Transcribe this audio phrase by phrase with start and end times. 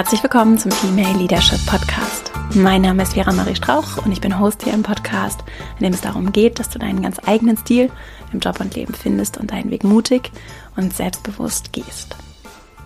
[0.00, 2.32] Herzlich willkommen zum Female Leadership Podcast.
[2.54, 5.44] Mein Name ist Vera Marie Strauch und ich bin Host hier im Podcast,
[5.78, 7.90] in dem es darum geht, dass du deinen ganz eigenen Stil
[8.32, 10.32] im Job und Leben findest und deinen Weg mutig
[10.74, 12.16] und selbstbewusst gehst.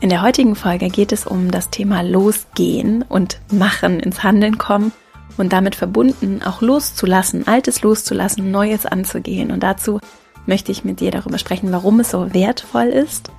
[0.01, 4.91] In der heutigen Folge geht es um das Thema Losgehen und Machen, ins Handeln kommen
[5.37, 9.53] und damit verbunden auch loszulassen, Altes loszulassen, Neues anzugehen.
[9.53, 10.01] Und dazu
[10.47, 13.31] möchte ich mit dir darüber sprechen, warum es so wertvoll ist,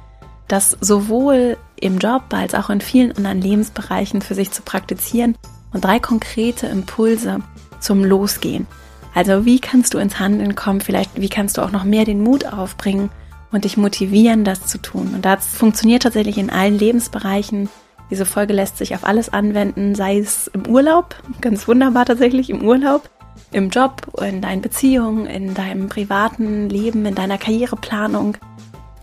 [0.48, 5.36] das sowohl im Job als auch in vielen anderen Lebensbereichen für sich zu praktizieren
[5.74, 7.40] und drei konkrete Impulse
[7.80, 8.68] zum Losgehen.
[9.14, 10.82] Also wie kannst du ins Handeln kommen?
[10.82, 13.10] Vielleicht wie kannst du auch noch mehr den Mut aufbringen
[13.52, 15.12] und dich motivieren, das zu tun?
[15.16, 17.70] Und das funktioniert tatsächlich in allen Lebensbereichen.
[18.12, 22.64] Diese Folge lässt sich auf alles anwenden, sei es im Urlaub, ganz wunderbar tatsächlich im
[22.64, 23.10] Urlaub,
[23.52, 28.38] im Job, in deinen Beziehungen, in deinem privaten Leben, in deiner Karriereplanung,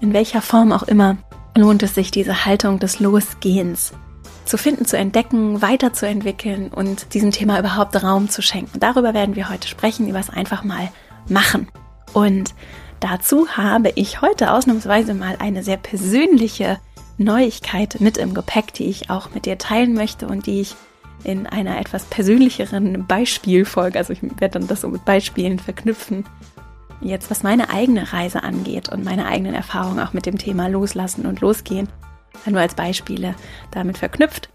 [0.01, 1.17] in welcher Form auch immer
[1.57, 3.93] lohnt es sich, diese Haltung des Losgehens
[4.45, 8.81] zu finden, zu entdecken, weiterzuentwickeln und diesem Thema überhaupt Raum zu schenken.
[8.81, 10.91] Darüber werden wir heute sprechen, über es einfach mal
[11.29, 11.69] machen.
[12.13, 12.55] Und
[13.01, 16.79] dazu habe ich heute ausnahmsweise mal eine sehr persönliche
[17.19, 20.75] Neuigkeit mit im Gepäck, die ich auch mit dir teilen möchte und die ich
[21.25, 26.25] in einer etwas persönlicheren Beispielfolge, also ich werde dann das so mit Beispielen verknüpfen,
[27.03, 31.27] jetzt was meine eigene Reise angeht und meine eigenen Erfahrungen auch mit dem Thema Loslassen
[31.27, 31.89] und Losgehen,
[32.47, 33.35] nur als Beispiele
[33.71, 34.49] damit verknüpft.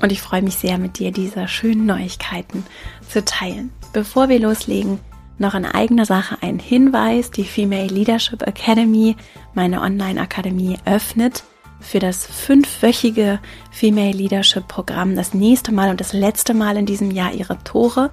[0.00, 2.64] Und ich freue mich sehr, mit dir diese schönen Neuigkeiten
[3.08, 3.72] zu teilen.
[3.92, 4.98] Bevor wir loslegen,
[5.38, 7.30] noch in eigener Sache ein Hinweis.
[7.30, 9.16] Die Female Leadership Academy,
[9.54, 11.44] meine Online-Akademie, öffnet
[11.80, 17.10] für das fünfwöchige Female Leadership Programm das nächste Mal und das letzte Mal in diesem
[17.10, 18.10] Jahr ihre Tore.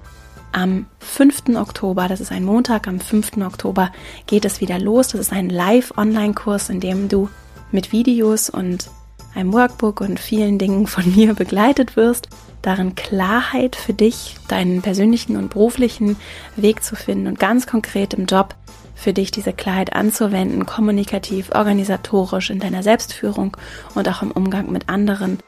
[0.52, 1.56] Am 5.
[1.56, 3.36] Oktober, das ist ein Montag, am 5.
[3.38, 3.92] Oktober
[4.26, 5.08] geht es wieder los.
[5.08, 7.28] Das ist ein Live-Online-Kurs, in dem du
[7.70, 8.90] mit Videos und
[9.34, 12.28] einem Workbook und vielen Dingen von mir begleitet wirst,
[12.62, 16.16] darin Klarheit für dich, deinen persönlichen und beruflichen
[16.56, 18.54] Weg zu finden und ganz konkret im Job
[18.94, 23.56] für dich diese Klarheit anzuwenden, kommunikativ, organisatorisch in deiner Selbstführung
[23.94, 25.38] und auch im Umgang mit anderen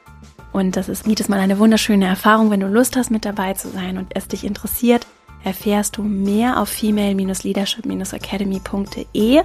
[0.53, 2.51] und das ist jedes Mal eine wunderschöne Erfahrung.
[2.51, 5.07] Wenn du Lust hast, mit dabei zu sein und es dich interessiert,
[5.43, 9.41] erfährst du mehr auf female-leadership-academy.de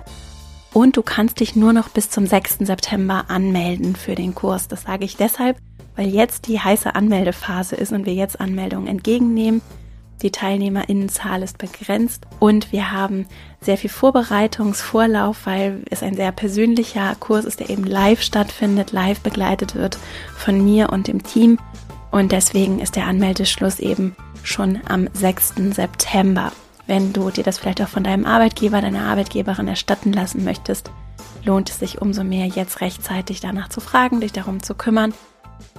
[0.73, 2.59] und du kannst dich nur noch bis zum 6.
[2.61, 4.69] September anmelden für den Kurs.
[4.69, 5.57] Das sage ich deshalb,
[5.97, 9.61] weil jetzt die heiße Anmeldephase ist und wir jetzt Anmeldungen entgegennehmen.
[10.23, 13.27] Die Teilnehmerinnenzahl ist begrenzt und wir haben
[13.61, 19.21] sehr viel Vorbereitungsvorlauf, weil es ein sehr persönlicher Kurs ist, der eben live stattfindet, live
[19.21, 19.99] begleitet wird
[20.37, 21.59] von mir und dem Team.
[22.11, 25.55] Und deswegen ist der Anmeldeschluss eben schon am 6.
[25.73, 26.53] September.
[26.87, 30.91] Wenn du dir das vielleicht auch von deinem Arbeitgeber, deiner Arbeitgeberin erstatten lassen möchtest,
[31.45, 35.13] lohnt es sich umso mehr, jetzt rechtzeitig danach zu fragen, dich darum zu kümmern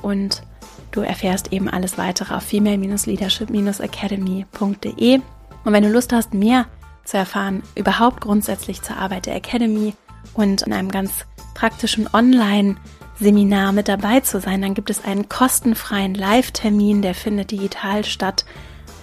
[0.01, 0.43] und
[0.91, 5.21] Du erfährst eben alles weitere auf female-leadership-academy.de.
[5.65, 6.67] Und wenn du Lust hast, mehr
[7.03, 9.93] zu erfahren, überhaupt grundsätzlich zur Arbeit der Academy
[10.33, 16.15] und in einem ganz praktischen Online-Seminar mit dabei zu sein, dann gibt es einen kostenfreien
[16.15, 18.45] Live-Termin, der findet digital statt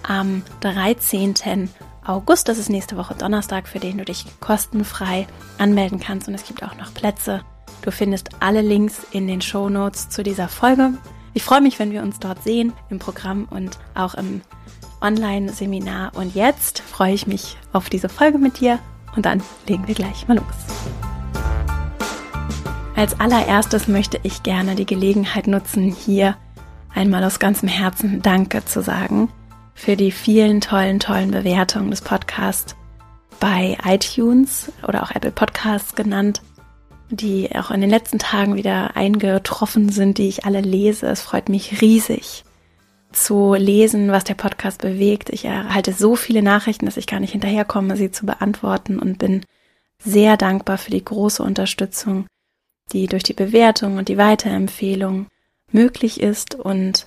[0.03, 1.69] am 13.
[2.05, 2.49] August.
[2.49, 5.27] Das ist nächste Woche Donnerstag, für den du dich kostenfrei
[5.59, 6.29] anmelden kannst.
[6.29, 7.43] Und es gibt auch noch Plätze.
[7.83, 10.93] Du findest alle Links in den Show Notes zu dieser Folge.
[11.37, 14.41] Ich freue mich, wenn wir uns dort sehen im Programm und auch im
[15.03, 16.13] Online-Seminar.
[16.15, 18.79] Und jetzt freue ich mich auf diese Folge mit dir
[19.15, 20.47] und dann legen wir gleich mal los.
[22.97, 26.39] Als allererstes möchte ich gerne die Gelegenheit nutzen, hier
[26.95, 29.29] einmal aus ganzem Herzen Danke zu sagen
[29.75, 32.77] für die vielen tollen, tollen Bewertungen des Podcasts
[33.41, 36.41] bei iTunes oder auch Apple Podcasts genannt
[37.11, 41.07] die auch in den letzten Tagen wieder eingetroffen sind, die ich alle lese.
[41.07, 42.45] Es freut mich riesig
[43.13, 45.31] zu lesen, was der Podcast bewegt.
[45.31, 49.45] Ich erhalte so viele Nachrichten, dass ich gar nicht hinterherkomme, sie zu beantworten und bin
[50.03, 52.27] sehr dankbar für die große Unterstützung,
[52.93, 55.27] die durch die Bewertung und die Weiterempfehlung
[55.73, 57.07] möglich ist und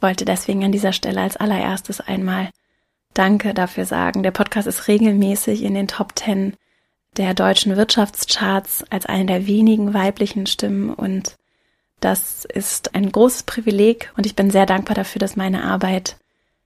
[0.00, 2.50] wollte deswegen an dieser Stelle als allererstes einmal
[3.14, 4.24] Danke dafür sagen.
[4.24, 6.54] Der Podcast ist regelmäßig in den Top Ten
[7.16, 10.92] der deutschen Wirtschaftscharts als eine der wenigen weiblichen Stimmen.
[10.92, 11.36] Und
[12.00, 14.12] das ist ein großes Privileg.
[14.16, 16.16] Und ich bin sehr dankbar dafür, dass meine Arbeit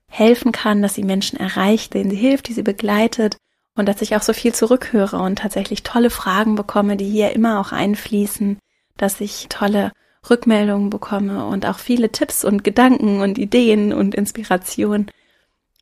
[0.08, 3.36] helfen kann, dass sie Menschen erreicht, denen sie hilft, die sie begleitet.
[3.76, 7.60] Und dass ich auch so viel zurückhöre und tatsächlich tolle Fragen bekomme, die hier immer
[7.60, 8.58] auch einfließen,
[8.96, 9.92] dass ich tolle
[10.28, 15.06] Rückmeldungen bekomme und auch viele Tipps und Gedanken und Ideen und Inspiration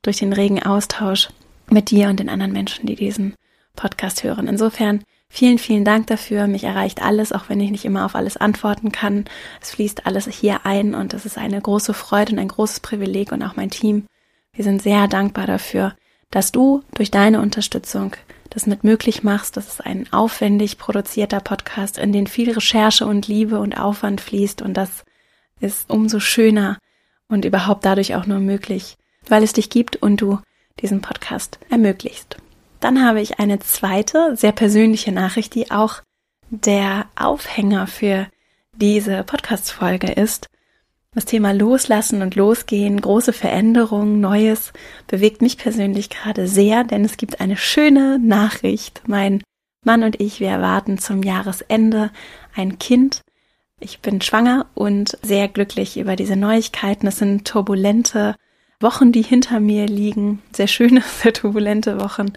[0.03, 1.31] durch den regen Austausch
[1.71, 3.35] mit dir und den anderen Menschen, die diesen
[3.77, 4.49] Podcast hören.
[4.49, 6.47] Insofern Vielen, vielen Dank dafür.
[6.47, 9.27] Mich erreicht alles, auch wenn ich nicht immer auf alles antworten kann.
[9.61, 13.33] Es fließt alles hier ein und es ist eine große Freude und ein großes Privileg
[13.33, 14.07] und auch mein Team.
[14.53, 15.95] Wir sind sehr dankbar dafür,
[16.31, 18.13] dass du durch deine Unterstützung
[18.51, 19.57] das mit möglich machst.
[19.57, 24.63] Das ist ein aufwendig produzierter Podcast, in den viel Recherche und Liebe und Aufwand fließt
[24.63, 25.05] und das
[25.61, 26.79] ist umso schöner
[27.29, 28.97] und überhaupt dadurch auch nur möglich,
[29.29, 30.39] weil es dich gibt und du
[30.81, 32.37] diesen Podcast ermöglichst.
[32.87, 36.03] Dann habe ich eine zweite, sehr persönliche Nachricht, die auch
[36.51, 38.29] der Aufhänger für
[38.77, 40.47] diese Podcast-Folge ist.
[41.13, 44.73] Das Thema Loslassen und Losgehen, große Veränderungen, Neues
[45.09, 49.03] bewegt mich persönlich gerade sehr, denn es gibt eine schöne Nachricht.
[49.09, 49.43] Mein
[49.85, 52.13] Mann und ich, wir erwarten zum Jahresende
[52.55, 53.23] ein Kind.
[53.81, 57.09] Ich bin schwanger und sehr glücklich über diese Neuigkeiten.
[57.09, 58.37] Es sind turbulente
[58.81, 60.43] Wochen, die hinter mir liegen.
[60.53, 62.33] Sehr schöne, sehr turbulente Wochen.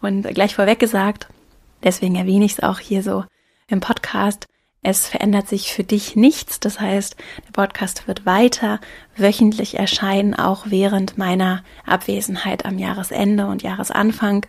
[0.00, 1.28] Und gleich vorweg gesagt,
[1.82, 3.24] deswegen erwähne ich es auch hier so
[3.68, 4.46] im Podcast.
[4.82, 6.58] Es verändert sich für dich nichts.
[6.58, 7.14] Das heißt,
[7.46, 8.80] der Podcast wird weiter
[9.16, 14.46] wöchentlich erscheinen, auch während meiner Abwesenheit am Jahresende und Jahresanfang.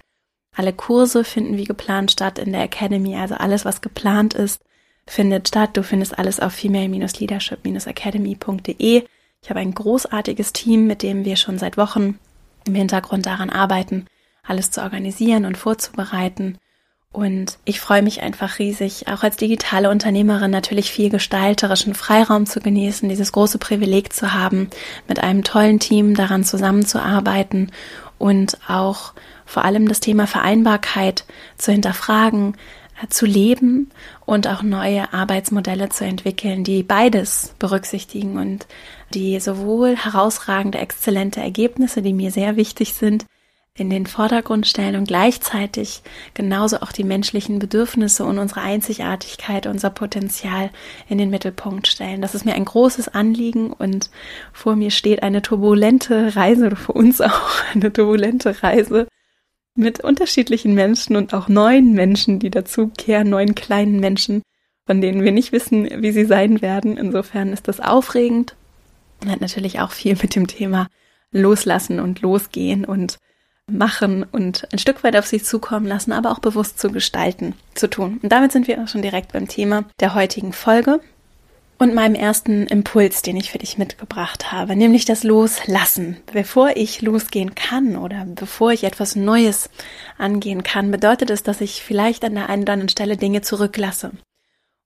[0.56, 3.16] Alle Kurse finden wie geplant statt in der Academy.
[3.16, 4.62] Also alles, was geplant ist,
[5.06, 5.76] findet statt.
[5.76, 9.04] Du findest alles auf female-leadership-academy.de.
[9.44, 12.20] Ich habe ein großartiges Team, mit dem wir schon seit Wochen
[12.66, 14.06] im Hintergrund daran arbeiten,
[14.44, 16.60] alles zu organisieren und vorzubereiten.
[17.12, 22.62] Und ich freue mich einfach riesig, auch als digitale Unternehmerin natürlich viel gestalterischen Freiraum zu
[22.62, 24.70] genießen, dieses große Privileg zu haben,
[25.08, 27.72] mit einem tollen Team daran zusammenzuarbeiten
[28.18, 29.14] und auch
[29.46, 31.26] vor allem das Thema Vereinbarkeit
[31.58, 32.56] zu hinterfragen,
[33.10, 33.90] zu leben
[34.26, 38.68] und auch neue Arbeitsmodelle zu entwickeln, die beides berücksichtigen und
[39.14, 43.26] die sowohl herausragende, exzellente Ergebnisse, die mir sehr wichtig sind,
[43.74, 46.02] in den Vordergrund stellen und gleichzeitig
[46.34, 50.72] genauso auch die menschlichen Bedürfnisse und unsere Einzigartigkeit, unser Potenzial
[51.08, 52.22] in den Mittelpunkt stellen.
[52.22, 54.10] Das ist mir ein großes Anliegen und
[54.52, 59.08] vor mir steht eine turbulente Reise oder für uns auch eine turbulente Reise
[59.76, 64.42] mit unterschiedlichen Menschen und auch neuen Menschen, die dazukehren, neuen kleinen Menschen,
[64.86, 66.98] von denen wir nicht wissen, wie sie sein werden.
[66.98, 68.56] Insofern ist das aufregend
[69.22, 70.88] und hat natürlich auch viel mit dem Thema
[71.32, 73.18] Loslassen und Losgehen und
[73.68, 77.90] machen und ein Stück weit auf sich zukommen lassen, aber auch bewusst zu gestalten zu
[77.90, 78.20] tun.
[78.22, 81.00] Und damit sind wir auch schon direkt beim Thema der heutigen Folge
[81.82, 86.18] und meinem ersten Impuls, den ich für dich mitgebracht habe, nämlich das Loslassen.
[86.32, 89.68] Bevor ich losgehen kann oder bevor ich etwas Neues
[90.20, 94.12] angehen kann, bedeutet es, dass ich vielleicht an der einen oder anderen Stelle Dinge zurücklasse.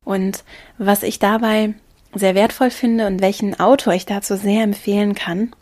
[0.06, 0.46] Und
[0.78, 1.74] was ich dabei
[2.14, 5.54] sehr wertvoll finde und welchen Autor ich dazu sehr empfehlen kann,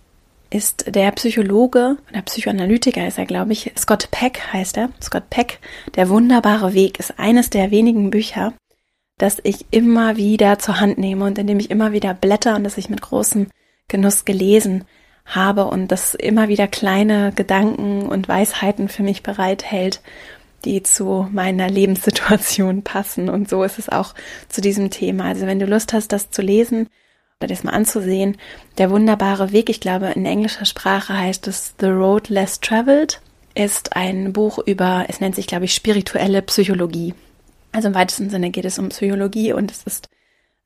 [0.51, 4.91] ist der Psychologe oder Psychoanalytiker ist er, glaube ich, Scott Peck heißt er.
[5.01, 5.57] Scott Peck,
[5.95, 8.53] Der wunderbare Weg ist eines der wenigen Bücher,
[9.17, 12.63] das ich immer wieder zur Hand nehme und in dem ich immer wieder blätter und
[12.63, 13.47] das ich mit großem
[13.87, 14.85] Genuss gelesen
[15.25, 20.01] habe und das immer wieder kleine Gedanken und Weisheiten für mich bereithält,
[20.65, 23.29] die zu meiner Lebenssituation passen.
[23.29, 24.13] Und so ist es auch
[24.49, 25.25] zu diesem Thema.
[25.25, 26.87] Also wenn du Lust hast, das zu lesen
[27.39, 28.37] oder das mal anzusehen,
[28.77, 33.21] der wunderbare Weg, ich glaube in englischer Sprache heißt es The Road Less Traveled,
[33.55, 37.13] ist ein Buch über, es nennt sich, glaube ich, spirituelle Psychologie.
[37.73, 40.09] Also im weitesten Sinne geht es um Psychologie und es ist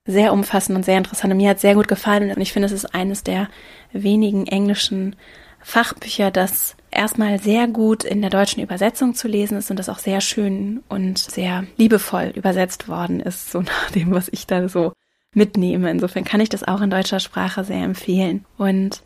[0.05, 1.31] sehr umfassend und sehr interessant.
[1.31, 3.49] Und mir hat sehr gut gefallen und ich finde, es ist eines der
[3.91, 5.15] wenigen englischen
[5.59, 9.99] Fachbücher, das erstmal sehr gut in der deutschen Übersetzung zu lesen ist und das auch
[9.99, 14.93] sehr schön und sehr liebevoll übersetzt worden ist, so nach dem, was ich da so
[15.33, 15.89] mitnehme.
[15.91, 18.45] Insofern kann ich das auch in deutscher Sprache sehr empfehlen.
[18.57, 19.01] Und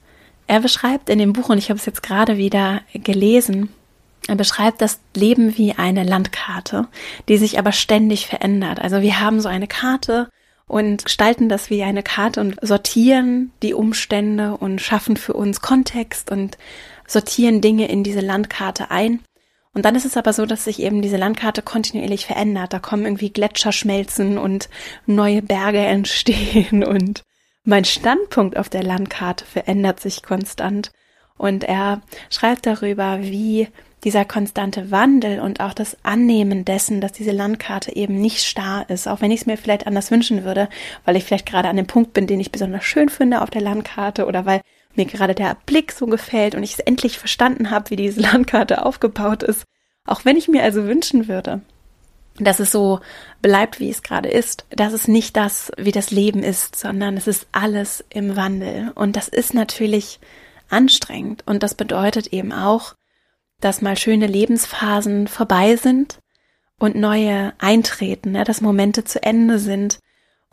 [0.48, 3.70] er beschreibt in dem Buch, und ich habe es jetzt gerade wieder gelesen,
[4.28, 6.88] er beschreibt das Leben wie eine Landkarte,
[7.28, 8.80] die sich aber ständig verändert.
[8.80, 10.30] Also wir haben so eine Karte
[10.68, 16.32] und gestalten das wie eine Karte und sortieren die Umstände und schaffen für uns Kontext
[16.32, 16.58] und
[17.08, 19.20] sortieren Dinge in diese Landkarte ein.
[19.74, 22.74] Und dann ist es aber so, dass sich eben diese Landkarte kontinuierlich verändert.
[22.74, 24.70] Da kommen irgendwie Gletscher schmelzen und
[25.06, 27.24] neue Berge entstehen und
[27.64, 30.92] mein Standpunkt auf der Landkarte verändert sich konstant.
[31.38, 33.68] Und er schreibt darüber, wie
[34.04, 39.08] dieser konstante Wandel und auch das Annehmen dessen, dass diese Landkarte eben nicht starr ist,
[39.08, 40.70] auch wenn ich es mir vielleicht anders wünschen würde,
[41.06, 43.62] weil ich vielleicht gerade an dem Punkt bin, den ich besonders schön finde auf der
[43.62, 44.62] Landkarte oder weil
[44.96, 48.86] mir gerade der Blick so gefällt und ich es endlich verstanden habe, wie diese Landkarte
[48.86, 49.64] aufgebaut ist.
[50.08, 51.62] Auch wenn ich mir also wünschen würde,
[52.40, 53.00] dass es so
[53.42, 57.28] bleibt, wie es gerade ist, dass es nicht das, wie das Leben ist, sondern es
[57.28, 58.92] ist alles im Wandel.
[58.96, 60.20] Und das ist natürlich
[60.70, 62.96] anstrengend und das bedeutet eben auch,
[63.62, 66.20] dass mal schöne Lebensphasen vorbei sind
[66.80, 70.00] und neue eintreten, ja, dass Momente zu Ende sind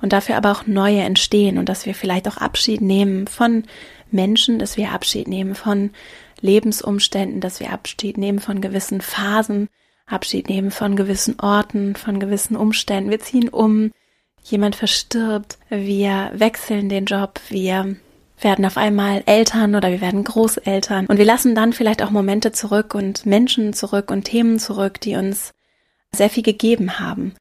[0.01, 3.65] und dafür aber auch neue entstehen und dass wir vielleicht auch Abschied nehmen von
[4.11, 5.91] Menschen, dass wir Abschied nehmen von
[6.41, 9.69] Lebensumständen, dass wir Abschied nehmen von gewissen Phasen,
[10.07, 13.11] Abschied nehmen von gewissen Orten, von gewissen Umständen.
[13.11, 13.91] Wir ziehen um,
[14.45, 17.97] jemand verstirbt, wir wechseln den Job, wir
[18.41, 22.53] werden auf einmal Eltern oder wir werden Großeltern und wir lassen dann vielleicht auch Momente
[22.53, 25.53] zurück und Menschen zurück und Themen zurück, die uns
[26.13, 27.35] sehr viel gegeben haben.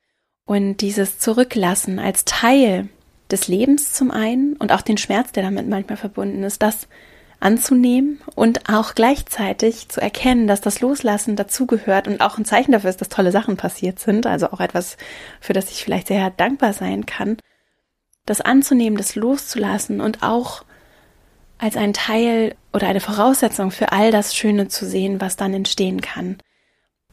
[0.46, 2.89] Und dieses Zurücklassen als Teil
[3.30, 6.88] des Lebens zum einen und auch den Schmerz, der damit manchmal verbunden ist, das
[7.39, 12.89] anzunehmen und auch gleichzeitig zu erkennen, dass das Loslassen dazugehört und auch ein Zeichen dafür
[12.89, 14.98] ist, dass tolle Sachen passiert sind, also auch etwas,
[15.39, 17.38] für das ich vielleicht sehr dankbar sein kann,
[18.25, 20.63] das anzunehmen, das loszulassen und auch
[21.58, 26.02] als ein Teil oder eine Voraussetzung für all das Schöne zu sehen, was dann entstehen
[26.02, 26.38] kann.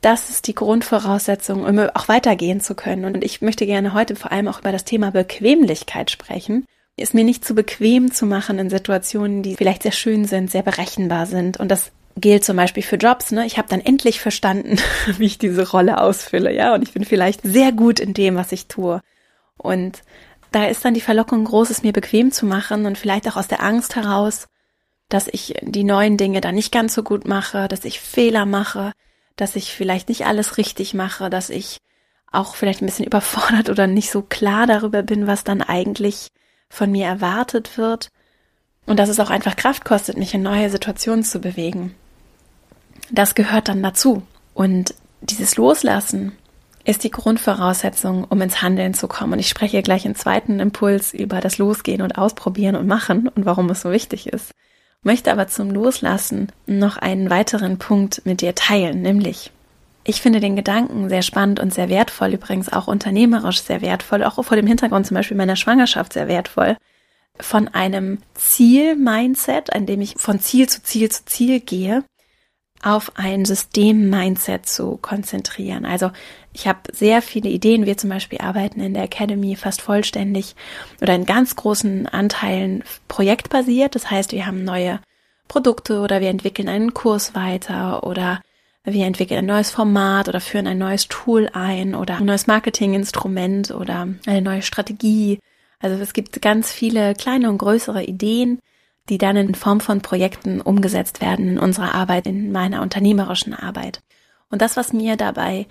[0.00, 3.04] Das ist die Grundvoraussetzung, um auch weitergehen zu können.
[3.06, 7.24] Und ich möchte gerne heute vor allem auch über das Thema Bequemlichkeit sprechen es mir
[7.24, 11.58] nicht zu bequem zu machen in Situationen, die vielleicht sehr schön sind, sehr berechenbar sind.
[11.58, 13.32] Und das gilt zum Beispiel für Jobs.
[13.32, 13.46] Ne?
[13.46, 14.78] Ich habe dann endlich verstanden,
[15.18, 16.74] wie ich diese Rolle ausfülle, ja.
[16.74, 19.00] Und ich bin vielleicht sehr gut in dem, was ich tue.
[19.56, 20.02] Und
[20.54, 23.48] da ist dann die Verlockung groß, es mir bequem zu machen und vielleicht auch aus
[23.48, 24.46] der Angst heraus,
[25.08, 28.92] dass ich die neuen Dinge dann nicht ganz so gut mache, dass ich Fehler mache,
[29.36, 31.78] dass ich vielleicht nicht alles richtig mache, dass ich
[32.30, 36.28] auch vielleicht ein bisschen überfordert oder nicht so klar darüber bin, was dann eigentlich
[36.68, 38.10] von mir erwartet wird
[38.86, 41.94] und dass es auch einfach Kraft kostet, mich in neue Situationen zu bewegen.
[43.10, 44.22] Das gehört dann dazu.
[44.54, 46.32] Und dieses Loslassen
[46.84, 49.32] ist die Grundvoraussetzung, um ins Handeln zu kommen.
[49.32, 53.46] Und ich spreche gleich im zweiten Impuls über das Losgehen und Ausprobieren und Machen und
[53.46, 54.52] warum es so wichtig ist.
[55.02, 59.50] Möchte aber zum Loslassen noch einen weiteren Punkt mit dir teilen, nämlich
[60.06, 64.42] ich finde den Gedanken sehr spannend und sehr wertvoll, übrigens auch unternehmerisch sehr wertvoll, auch
[64.44, 66.76] vor dem Hintergrund zum Beispiel meiner Schwangerschaft sehr wertvoll,
[67.40, 72.04] von einem Ziel-Mindset, an dem ich von Ziel zu Ziel zu Ziel gehe,
[72.82, 75.86] auf ein System-Mindset zu konzentrieren.
[75.86, 76.10] Also
[76.52, 77.86] ich habe sehr viele Ideen.
[77.86, 80.54] Wir zum Beispiel arbeiten in der Academy fast vollständig
[81.00, 83.94] oder in ganz großen Anteilen projektbasiert.
[83.94, 85.00] Das heißt, wir haben neue
[85.48, 88.40] Produkte oder wir entwickeln einen Kurs weiter oder
[88.84, 93.70] wir entwickeln ein neues Format oder führen ein neues Tool ein oder ein neues Marketinginstrument
[93.70, 95.40] oder eine neue Strategie.
[95.80, 98.60] Also es gibt ganz viele kleine und größere Ideen,
[99.08, 104.02] die dann in Form von Projekten umgesetzt werden in unserer Arbeit, in meiner unternehmerischen Arbeit.
[104.50, 105.66] Und das, was mir dabei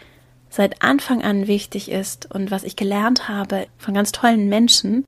[0.49, 5.05] seit Anfang an wichtig ist und was ich gelernt habe von ganz tollen Menschen,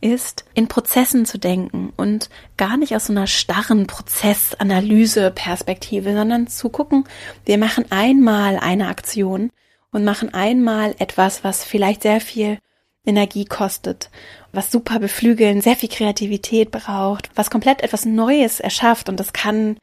[0.00, 6.68] ist, in Prozessen zu denken und gar nicht aus so einer starren Prozessanalyse-Perspektive, sondern zu
[6.68, 7.02] gucken,
[7.44, 9.50] wir machen einmal eine Aktion
[9.90, 12.58] und machen einmal etwas, was vielleicht sehr viel
[13.04, 14.10] Energie kostet,
[14.52, 19.76] was super beflügeln, sehr viel Kreativität braucht, was komplett etwas Neues erschafft und das kann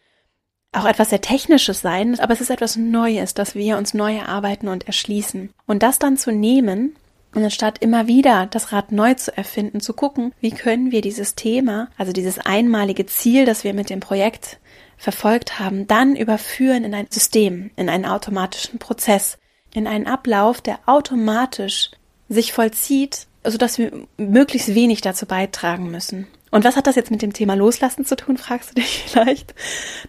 [0.72, 4.67] auch etwas sehr Technisches sein, aber es ist etwas Neues, dass wir uns neu erarbeiten
[4.67, 5.51] und erschließen.
[5.65, 6.95] Und das dann zu nehmen
[7.34, 11.36] und anstatt immer wieder das Rad neu zu erfinden, zu gucken, wie können wir dieses
[11.36, 14.60] Thema, also dieses einmalige Ziel, das wir mit dem Projekt
[14.98, 19.38] verfolgt haben, dann überführen in ein System, in einen automatischen Prozess,
[19.74, 21.91] in einen Ablauf, der automatisch
[22.29, 26.28] sich vollzieht, sodass wir möglichst wenig dazu beitragen müssen.
[26.52, 29.56] Und was hat das jetzt mit dem Thema Loslassen zu tun, fragst du dich vielleicht?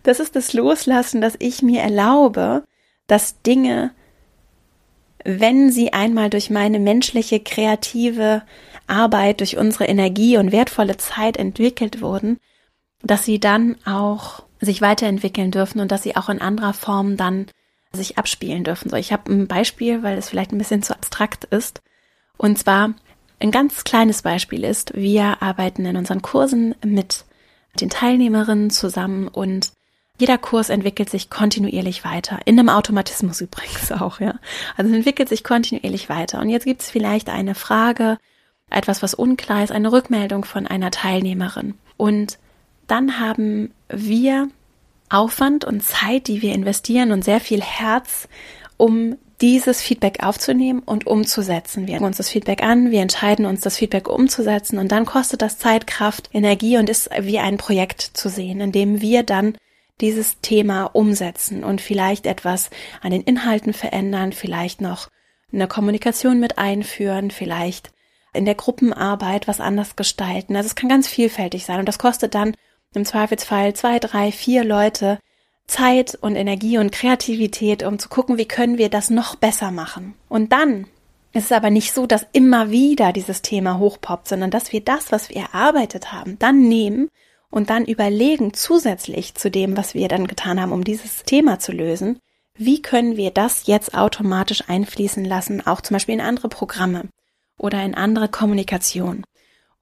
[0.03, 2.65] Das ist das Loslassen, dass ich mir erlaube,
[3.07, 3.93] dass Dinge
[5.27, 8.43] wenn sie einmal durch meine menschliche, kreative
[8.87, 12.39] Arbeit, durch unsere Energie und wertvolle Zeit entwickelt wurden,
[13.03, 17.47] dass sie dann auch sich weiterentwickeln dürfen und dass sie auch in anderer Form dann
[17.93, 18.89] sich abspielen dürfen.
[18.89, 21.83] So, ich habe ein Beispiel, weil es vielleicht ein bisschen zu abstrakt ist.
[22.37, 22.95] Und zwar
[23.39, 27.25] ein ganz kleines Beispiel ist, wir arbeiten in unseren Kursen mit
[27.81, 29.73] den Teilnehmerinnen zusammen und
[30.19, 32.39] jeder Kurs entwickelt sich kontinuierlich weiter.
[32.47, 34.35] In einem Automatismus übrigens auch, ja.
[34.77, 36.41] Also entwickelt sich kontinuierlich weiter.
[36.41, 38.17] Und jetzt gibt es vielleicht eine Frage,
[38.71, 41.75] etwas, was unklar ist, eine Rückmeldung von einer Teilnehmerin.
[41.97, 42.39] Und
[42.87, 44.49] dann haben wir
[45.09, 48.29] Aufwand und Zeit, die wir investieren und sehr viel Herz,
[48.77, 51.87] um dieses Feedback aufzunehmen und umzusetzen.
[51.87, 55.59] Wir uns das Feedback an, wir entscheiden uns, das Feedback umzusetzen und dann kostet das
[55.59, 59.57] Zeit, Kraft, Energie und ist wie ein Projekt zu sehen, in dem wir dann
[60.01, 65.09] dieses Thema umsetzen und vielleicht etwas an den Inhalten verändern, vielleicht noch
[65.53, 67.91] eine Kommunikation mit einführen, vielleicht
[68.33, 70.57] in der Gruppenarbeit was anders gestalten.
[70.57, 72.55] Also es kann ganz vielfältig sein und das kostet dann
[72.95, 75.19] im Zweifelsfall zwei, drei, vier Leute
[75.67, 80.15] Zeit und Energie und Kreativität, um zu gucken, wie können wir das noch besser machen.
[80.29, 80.87] Und dann
[81.33, 85.13] ist es aber nicht so, dass immer wieder dieses Thema hochpoppt, sondern dass wir das,
[85.13, 87.09] was wir erarbeitet haben, dann nehmen
[87.51, 91.73] und dann überlegen zusätzlich zu dem, was wir dann getan haben, um dieses Thema zu
[91.73, 92.21] lösen,
[92.55, 97.09] wie können wir das jetzt automatisch einfließen lassen, auch zum Beispiel in andere Programme
[97.59, 99.25] oder in andere Kommunikation.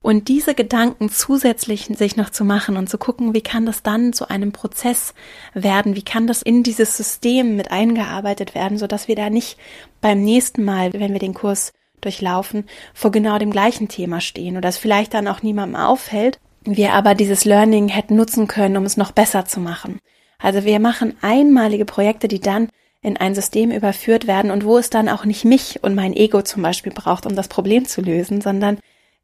[0.05, 4.13] Und diese Gedanken zusätzlich sich noch zu machen und zu gucken, wie kann das dann
[4.13, 5.15] zu einem Prozess
[5.55, 9.57] werden, wie kann das in dieses System mit eingearbeitet werden, so dass wir da nicht
[10.03, 14.69] beim nächsten Mal, wenn wir den Kurs durchlaufen, vor genau dem gleichen Thema stehen oder
[14.69, 18.99] es vielleicht dann auch niemandem auffällt, wir aber dieses Learning hätten nutzen können, um es
[18.99, 20.01] noch besser zu machen.
[20.39, 22.69] Also wir machen einmalige Projekte, die dann
[23.01, 26.43] in ein System überführt werden und wo es dann auch nicht mich und mein Ego
[26.43, 28.77] zum Beispiel braucht, um das Problem zu lösen, sondern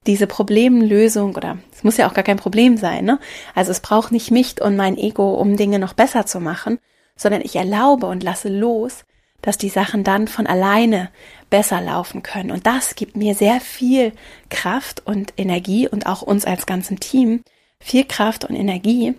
[0.06, 3.18] diese Problemlösung oder es muss ja auch gar kein Problem sein, ne?
[3.54, 6.78] Also es braucht nicht mich und mein Ego, um Dinge noch besser zu machen,
[7.16, 9.04] sondern ich erlaube und lasse los,
[9.42, 11.10] dass die Sachen dann von alleine
[11.50, 12.50] besser laufen können.
[12.50, 14.12] Und das gibt mir sehr viel
[14.48, 17.42] Kraft und Energie und auch uns als ganzen Team
[17.78, 19.14] viel Kraft und Energie,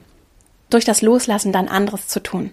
[0.69, 2.51] durch das Loslassen dann anderes zu tun.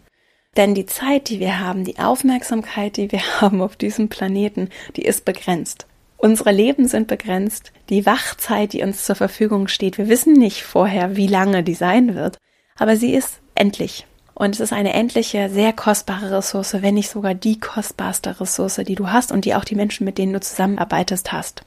[0.57, 5.03] Denn die Zeit, die wir haben, die Aufmerksamkeit, die wir haben auf diesem Planeten, die
[5.03, 5.87] ist begrenzt.
[6.19, 7.73] Unsere Leben sind begrenzt.
[7.89, 12.17] Die Wachzeit, die uns zur Verfügung steht, wir wissen nicht vorher, wie lange die sein
[12.17, 12.39] wird,
[12.77, 14.05] aber sie ist endlich.
[14.35, 18.97] Und es ist eine endliche, sehr kostbare Ressource, wenn nicht sogar die kostbarste Ressource, die
[18.97, 21.63] du hast und die auch die Menschen, mit denen du zusammenarbeitest, hast.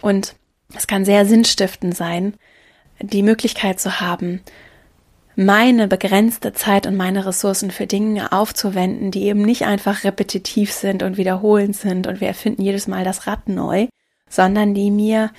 [0.00, 0.36] Und
[0.74, 2.34] es kann sehr sinnstiftend sein,
[3.00, 4.40] die Möglichkeit zu haben,
[5.40, 11.02] meine begrenzte Zeit und meine Ressourcen für Dinge aufzuwenden, die eben nicht einfach repetitiv sind
[11.02, 13.86] und wiederholend sind und wir erfinden jedes Mal das Rad neu,
[14.28, 15.30] sondern die mir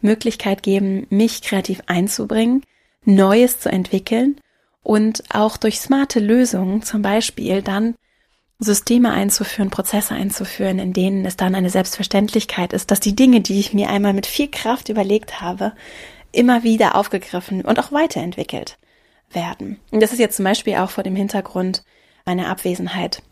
[0.00, 2.62] Möglichkeit geben, mich kreativ einzubringen,
[3.04, 4.40] Neues zu entwickeln
[4.82, 7.96] und auch durch smarte Lösungen zum Beispiel dann
[8.60, 13.60] Systeme einzuführen, Prozesse einzuführen, in denen es dann eine Selbstverständlichkeit ist, dass die Dinge, die
[13.60, 15.74] ich mir einmal mit viel Kraft überlegt habe,
[16.32, 18.78] immer wieder aufgegriffen und auch weiterentwickelt
[19.30, 19.80] werden.
[19.90, 21.82] Und das ist jetzt zum Beispiel auch vor dem Hintergrund
[22.24, 23.22] meiner Abwesenheit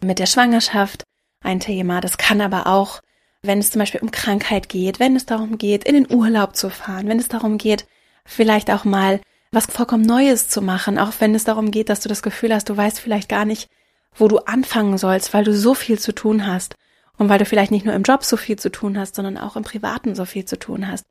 [0.00, 1.04] mit der Schwangerschaft
[1.42, 2.00] ein Thema.
[2.00, 3.00] Das kann aber auch,
[3.42, 6.70] wenn es zum Beispiel um Krankheit geht, wenn es darum geht, in den Urlaub zu
[6.70, 7.86] fahren, wenn es darum geht,
[8.24, 9.20] vielleicht auch mal
[9.52, 12.68] was vollkommen Neues zu machen, auch wenn es darum geht, dass du das Gefühl hast,
[12.68, 13.68] du weißt vielleicht gar nicht,
[14.14, 16.74] wo du anfangen sollst, weil du so viel zu tun hast
[17.16, 19.56] und weil du vielleicht nicht nur im Job so viel zu tun hast, sondern auch
[19.56, 21.06] im Privaten so viel zu tun hast,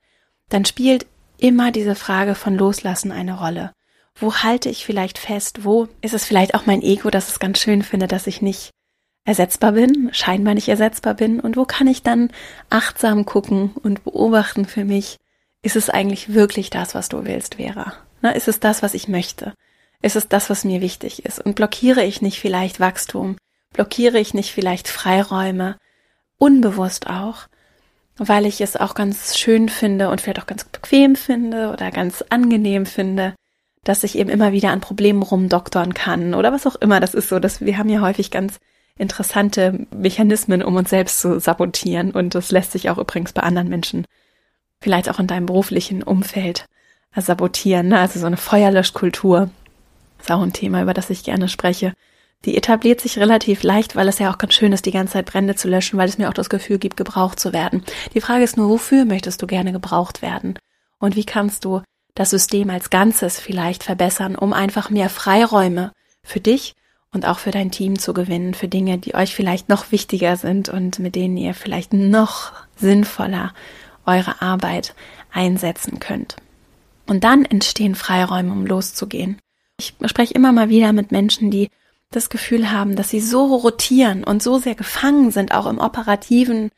[0.50, 1.06] dann spielt
[1.38, 3.72] immer diese Frage von Loslassen eine Rolle.
[4.18, 5.66] Wo halte ich vielleicht fest?
[5.66, 8.72] Wo ist es vielleicht auch mein Ego, das es ganz schön finde, dass ich nicht
[9.26, 11.40] ersetzbar bin, scheinbar nicht ersetzbar bin?
[11.40, 12.32] Und wo kann ich dann
[12.70, 15.18] achtsam gucken und beobachten für mich,
[15.62, 17.94] ist es eigentlich wirklich das, was du willst, Vera?
[18.22, 19.54] Na, ist es das, was ich möchte?
[20.02, 21.40] Ist es das, was mir wichtig ist?
[21.40, 23.36] Und blockiere ich nicht vielleicht Wachstum?
[23.74, 25.78] Blockiere ich nicht vielleicht Freiräume?
[26.38, 27.48] Unbewusst auch,
[28.18, 32.24] weil ich es auch ganz schön finde und vielleicht auch ganz bequem finde oder ganz
[32.30, 33.34] angenehm finde,
[33.86, 37.30] dass ich eben immer wieder an Problemen rumdoktern kann oder was auch immer das ist
[37.30, 38.60] so, dass wir haben ja häufig ganz
[38.98, 43.70] interessante Mechanismen, um uns selbst zu sabotieren und das lässt sich auch übrigens bei anderen
[43.70, 44.06] Menschen,
[44.82, 46.66] vielleicht auch in deinem beruflichen Umfeld
[47.16, 48.00] sabotieren, ne?
[48.00, 49.50] also so eine Feuerlöschkultur.
[50.20, 51.94] Ist auch ein Thema, über das ich gerne spreche.
[52.46, 55.26] Die etabliert sich relativ leicht, weil es ja auch ganz schön ist, die ganze Zeit
[55.26, 57.84] Brände zu löschen, weil es mir auch das Gefühl gibt, gebraucht zu werden.
[58.14, 60.60] Die Frage ist nur, wofür möchtest du gerne gebraucht werden?
[61.00, 61.82] Und wie kannst du
[62.16, 65.92] das System als Ganzes vielleicht verbessern, um einfach mehr Freiräume
[66.24, 66.74] für dich
[67.12, 70.70] und auch für dein Team zu gewinnen, für Dinge, die euch vielleicht noch wichtiger sind
[70.70, 73.54] und mit denen ihr vielleicht noch sinnvoller
[74.06, 74.96] eure Arbeit
[75.32, 76.38] einsetzen könnt.
[77.06, 79.38] Und dann entstehen Freiräume, um loszugehen.
[79.78, 81.70] Ich spreche immer mal wieder mit Menschen, die
[82.12, 86.70] das Gefühl haben, dass sie so rotieren und so sehr gefangen sind, auch im operativen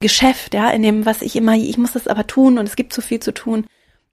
[0.00, 2.92] Geschäft, ja, in dem, was ich immer, ich muss das aber tun und es gibt
[2.92, 3.66] so viel zu tun,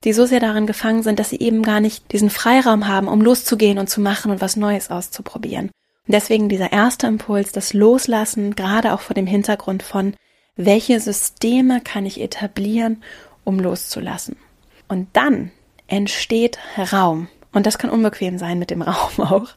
[0.04, 3.22] die so sehr darin gefangen sind, dass sie eben gar nicht diesen Freiraum haben, um
[3.22, 5.66] loszugehen und zu machen und was Neues auszuprobieren.
[6.08, 10.16] Und deswegen dieser erste Impuls, das Loslassen, gerade auch vor dem Hintergrund von,
[10.56, 13.04] welche Systeme kann ich etablieren,
[13.44, 14.38] um loszulassen.
[14.88, 15.52] Und dann
[15.88, 16.60] entsteht
[16.92, 17.28] Raum.
[17.52, 19.50] Und das kann unbequem sein mit dem Raum auch.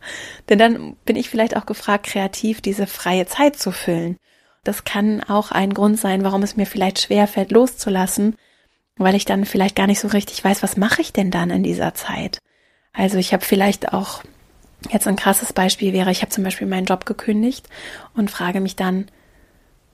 [0.49, 4.17] Denn dann bin ich vielleicht auch gefragt, kreativ diese freie Zeit zu füllen.
[4.65, 8.37] Das kann auch ein Grund sein, warum es mir vielleicht schwer fällt, loszulassen,
[9.05, 11.62] weil ich dann vielleicht gar nicht so richtig weiß, was mache ich denn dann in
[11.62, 12.38] dieser Zeit.
[12.93, 14.23] Also ich habe vielleicht auch,
[14.91, 17.69] jetzt ein krasses Beispiel wäre, ich habe zum Beispiel meinen Job gekündigt
[18.15, 19.07] und frage mich dann,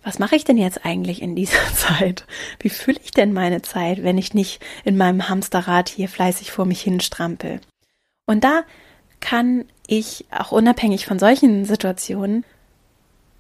[0.03, 2.25] was mache ich denn jetzt eigentlich in dieser Zeit?
[2.61, 6.65] Wie fülle ich denn meine Zeit, wenn ich nicht in meinem Hamsterrad hier fleißig vor
[6.65, 7.61] mich hin strampel?
[8.27, 8.63] Und da
[9.21, 12.45] kann ich auch unabhängig von solchen Situationen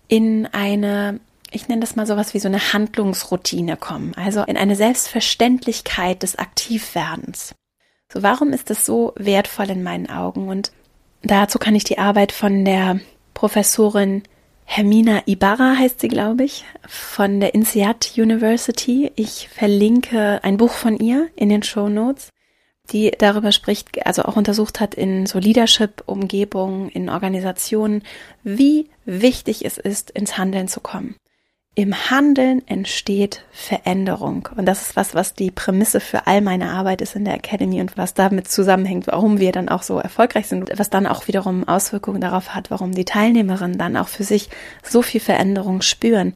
[0.09, 4.76] in eine, ich nenne das mal sowas wie so eine Handlungsroutine komme, also in eine
[4.76, 7.54] Selbstverständlichkeit des Aktivwerdens.
[8.12, 10.48] So, warum ist das so wertvoll in meinen Augen?
[10.48, 10.72] Und
[11.22, 13.00] dazu kann ich die Arbeit von der
[13.34, 14.22] Professorin
[14.70, 19.11] Hermina Ibarra heißt sie, glaube ich, von der INSEAD University.
[19.16, 22.28] Ich verlinke ein Buch von ihr in den Show Notes,
[22.90, 28.02] die darüber spricht, also auch untersucht hat in so Leadership-Umgebungen, in Organisationen,
[28.42, 31.16] wie wichtig es ist, ins Handeln zu kommen.
[31.78, 34.48] Im Handeln entsteht Veränderung.
[34.56, 37.80] Und das ist was, was die Prämisse für all meine Arbeit ist in der Academy
[37.80, 41.68] und was damit zusammenhängt, warum wir dann auch so erfolgreich sind, was dann auch wiederum
[41.68, 44.50] Auswirkungen darauf hat, warum die Teilnehmerinnen dann auch für sich
[44.82, 46.34] so viel Veränderung spüren.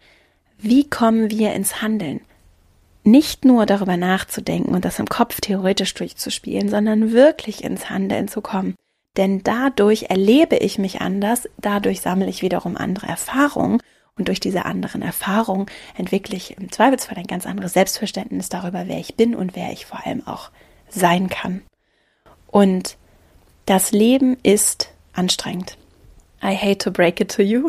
[0.59, 2.21] Wie kommen wir ins Handeln?
[3.03, 8.43] Nicht nur darüber nachzudenken und das im Kopf theoretisch durchzuspielen, sondern wirklich ins Handeln zu
[8.43, 8.77] kommen.
[9.17, 13.81] Denn dadurch erlebe ich mich anders, dadurch sammle ich wiederum andere Erfahrungen
[14.17, 18.99] und durch diese anderen Erfahrungen entwickle ich im Zweifelsfall ein ganz anderes Selbstverständnis darüber, wer
[18.99, 20.51] ich bin und wer ich vor allem auch
[20.89, 21.63] sein kann.
[22.47, 22.99] Und
[23.67, 25.79] das Leben ist anstrengend.
[26.43, 27.69] I hate to break it to you.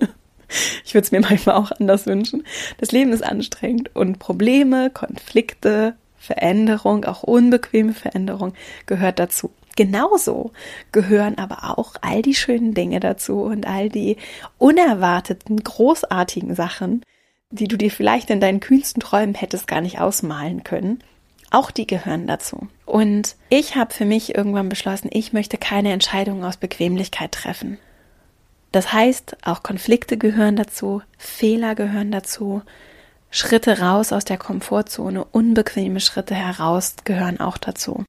[0.84, 2.44] ich würde es mir manchmal auch anders wünschen.
[2.78, 8.54] Das Leben ist anstrengend und Probleme, Konflikte, Veränderung, auch unbequeme Veränderung
[8.86, 9.50] gehört dazu.
[9.76, 10.52] Genauso
[10.92, 14.16] gehören aber auch all die schönen Dinge dazu und all die
[14.58, 17.02] unerwarteten, großartigen Sachen,
[17.50, 21.02] die du dir vielleicht in deinen kühnsten Träumen hättest gar nicht ausmalen können.
[21.50, 22.68] Auch die gehören dazu.
[22.84, 27.78] Und ich habe für mich irgendwann beschlossen, ich möchte keine Entscheidungen aus Bequemlichkeit treffen.
[28.72, 32.62] Das heißt, auch Konflikte gehören dazu, Fehler gehören dazu,
[33.30, 38.04] Schritte raus aus der Komfortzone, unbequeme Schritte heraus gehören auch dazu.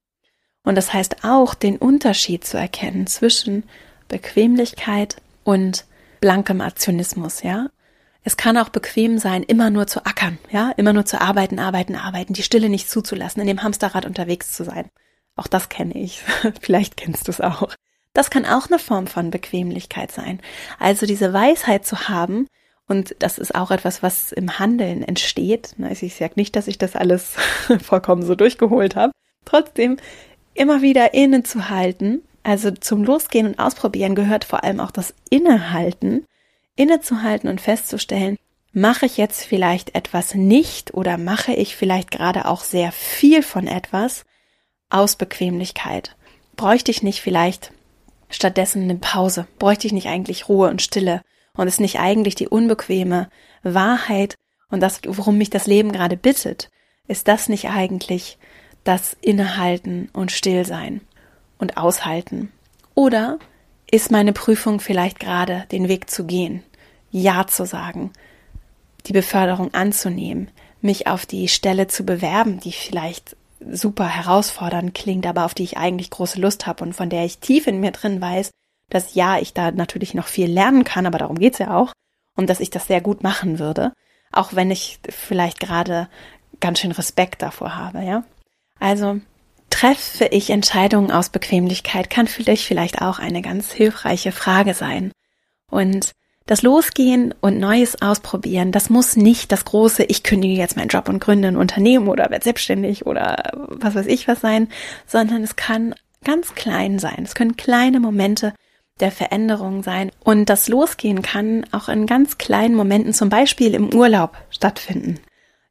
[0.65, 3.63] Und das heißt auch, den Unterschied zu erkennen zwischen
[4.08, 5.86] Bequemlichkeit und
[6.19, 7.67] blankem Aktionismus, ja.
[8.23, 11.95] Es kann auch bequem sein, immer nur zu ackern, ja, immer nur zu arbeiten, arbeiten,
[11.95, 14.89] arbeiten, die Stille nicht zuzulassen, in dem Hamsterrad unterwegs zu sein.
[15.36, 16.23] Auch das kenne ich.
[16.62, 17.69] Vielleicht kennst du es auch.
[18.13, 20.39] Das kann auch eine Form von Bequemlichkeit sein.
[20.80, 22.47] Also diese Weisheit zu haben,
[22.88, 25.75] und das ist auch etwas, was im Handeln entsteht.
[26.01, 27.36] Ich sage nicht, dass ich das alles
[27.84, 29.12] vollkommen so durchgeholt habe.
[29.43, 29.97] Trotzdem
[30.55, 36.25] immer wieder innezuhalten, also zum Losgehen und Ausprobieren gehört vor allem auch das Innehalten,
[36.75, 38.37] innezuhalten und festzustellen,
[38.71, 43.67] mache ich jetzt vielleicht etwas nicht oder mache ich vielleicht gerade auch sehr viel von
[43.67, 44.25] etwas
[44.89, 46.15] aus Bequemlichkeit?
[46.55, 47.71] Bräuchte ich nicht vielleicht
[48.29, 49.47] stattdessen eine Pause?
[49.59, 51.21] Bräuchte ich nicht eigentlich Ruhe und Stille?
[51.57, 53.29] Und ist nicht eigentlich die unbequeme
[53.63, 54.35] Wahrheit
[54.69, 56.69] und das, worum mich das Leben gerade bittet,
[57.07, 58.37] ist das nicht eigentlich
[58.85, 61.01] das Innehalten und Stillsein
[61.57, 62.53] und Aushalten?
[62.93, 63.39] Oder
[63.91, 66.63] ist meine Prüfung vielleicht gerade den Weg zu gehen,
[67.11, 68.13] Ja zu sagen,
[69.07, 70.49] die Beförderung anzunehmen,
[70.81, 73.35] mich auf die Stelle zu bewerben, die vielleicht
[73.69, 77.39] super herausfordernd klingt, aber auf die ich eigentlich große Lust habe und von der ich
[77.39, 78.51] tief in mir drin weiß,
[78.89, 81.91] dass ja, ich da natürlich noch viel lernen kann, aber darum geht's ja auch,
[82.35, 83.93] und dass ich das sehr gut machen würde,
[84.31, 86.09] auch wenn ich vielleicht gerade
[86.59, 88.23] ganz schön Respekt davor habe, ja.
[88.79, 89.19] Also
[89.69, 95.11] treffe ich Entscheidungen aus Bequemlichkeit kann für dich vielleicht auch eine ganz hilfreiche Frage sein.
[95.69, 96.11] Und
[96.45, 101.09] das Losgehen und Neues ausprobieren, das muss nicht das große, ich kündige jetzt meinen Job
[101.09, 104.69] und gründe ein Unternehmen oder werde selbstständig oder was weiß ich was sein,
[105.07, 107.21] sondern es kann ganz klein sein.
[107.23, 108.53] Es können kleine Momente
[108.99, 110.11] der Veränderung sein.
[110.23, 115.19] Und das Losgehen kann auch in ganz kleinen Momenten, zum Beispiel im Urlaub, stattfinden.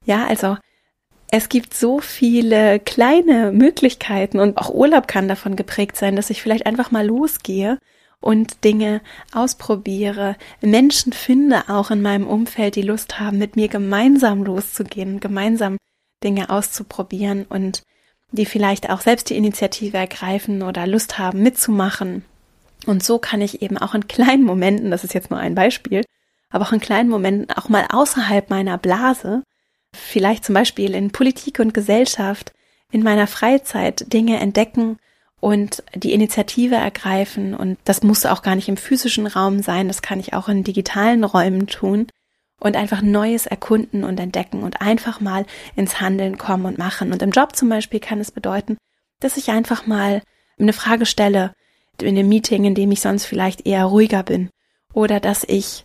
[0.05, 0.57] Ja, also
[1.37, 6.41] es gibt so viele kleine Möglichkeiten und auch Urlaub kann davon geprägt sein, dass ich
[6.41, 7.81] vielleicht einfach mal losgehe
[8.21, 9.01] und Dinge
[9.33, 15.77] ausprobiere, Menschen finde auch in meinem Umfeld, die Lust haben, mit mir gemeinsam loszugehen, gemeinsam
[16.23, 17.83] Dinge auszuprobieren und
[18.31, 22.25] die vielleicht auch selbst die Initiative ergreifen oder Lust haben mitzumachen.
[22.87, 26.05] Und so kann ich eben auch in kleinen Momenten, das ist jetzt nur ein Beispiel,
[26.51, 29.43] aber auch in kleinen Momenten auch mal außerhalb meiner Blase
[29.95, 32.53] vielleicht zum Beispiel in Politik und Gesellschaft
[32.93, 34.99] in meiner Freizeit Dinge entdecken
[35.41, 37.55] und die Initiative ergreifen.
[37.55, 40.65] Und das muss auch gar nicht im physischen Raum sein, das kann ich auch in
[40.65, 42.07] digitalen Räumen tun
[42.61, 45.45] und einfach Neues erkunden und entdecken und einfach mal
[45.77, 47.13] ins Handeln kommen und machen.
[47.13, 48.79] Und im Job zum Beispiel kann es bedeuten,
[49.21, 50.23] dass ich einfach mal
[50.59, 51.53] eine Frage stelle
[52.01, 54.51] in einem Meeting, in dem ich sonst vielleicht eher ruhiger bin
[54.93, 55.85] oder dass ich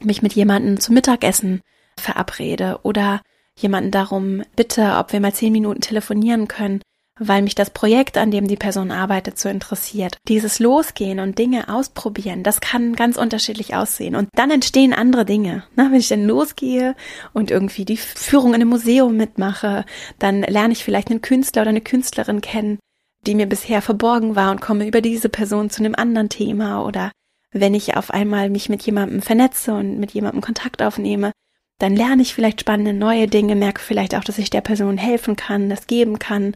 [0.00, 1.62] mich mit jemandem zum Mittagessen
[1.98, 3.22] verabrede oder
[3.58, 6.80] jemanden darum bitte, ob wir mal zehn Minuten telefonieren können,
[7.18, 10.16] weil mich das Projekt, an dem die Person arbeitet, so interessiert.
[10.28, 14.16] Dieses Losgehen und Dinge ausprobieren, das kann ganz unterschiedlich aussehen.
[14.16, 15.64] Und dann entstehen andere Dinge.
[15.76, 16.96] Na, wenn ich dann losgehe
[17.32, 19.84] und irgendwie die Führung in einem Museum mitmache,
[20.18, 22.78] dann lerne ich vielleicht einen Künstler oder eine Künstlerin kennen,
[23.26, 27.12] die mir bisher verborgen war und komme über diese Person zu einem anderen Thema oder
[27.52, 31.30] wenn ich auf einmal mich mit jemandem vernetze und mit jemandem Kontakt aufnehme,
[31.78, 35.36] dann lerne ich vielleicht spannende neue Dinge, merke vielleicht auch, dass ich der Person helfen
[35.36, 36.52] kann, das geben kann